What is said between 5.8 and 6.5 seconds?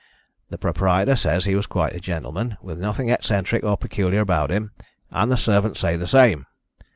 the same.